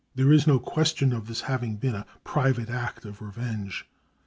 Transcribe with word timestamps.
There 0.15 0.33
is 0.33 0.47
no 0.47 0.57
question 0.57 1.13
of 1.13 1.27
this 1.27 1.41
having 1.41 1.75
been 1.75 1.93
a 1.93 2.07
private 2.23 2.71
act 2.71 3.05
of 3.05 3.21
revenge. 3.21 3.85